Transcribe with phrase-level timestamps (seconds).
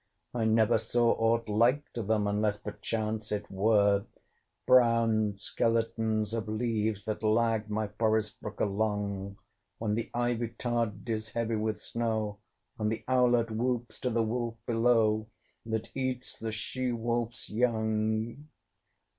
[0.33, 4.03] I never saw aught like to them, Unless perchance it were
[4.65, 9.37] "Brown skeletons of leaves that lag My forest brook along;
[9.77, 12.39] When the ivy tod is heavy with snow,
[12.79, 15.27] And the owlet whoops to the wolf below,
[15.67, 18.47] That eats the she wolf's young."